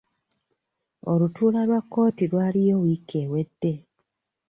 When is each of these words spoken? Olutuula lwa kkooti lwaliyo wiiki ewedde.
Olutuula 1.11 1.61
lwa 1.67 1.81
kkooti 1.83 2.23
lwaliyo 2.31 2.75
wiiki 2.83 3.15
ewedde. 3.23 3.73